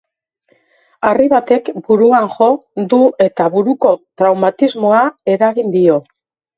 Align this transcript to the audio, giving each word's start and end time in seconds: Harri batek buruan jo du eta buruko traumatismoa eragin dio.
Harri 1.09 1.29
batek 1.33 1.69
buruan 1.91 2.27
jo 2.39 2.49
du 2.97 3.01
eta 3.29 3.53
buruko 3.59 3.95
traumatismoa 4.23 5.07
eragin 5.39 5.75
dio. 5.81 6.05